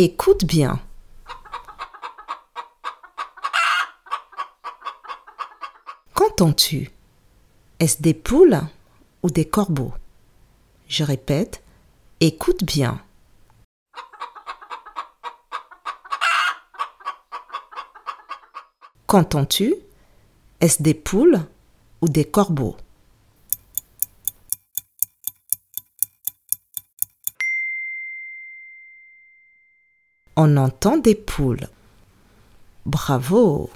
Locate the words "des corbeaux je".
9.30-11.02